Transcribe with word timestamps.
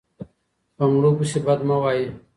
په 0.75 0.83
مړو 0.91 1.11
پسې 1.17 1.39
بد 1.45 1.59
مه 1.67 1.75
وایئ. 1.81 2.05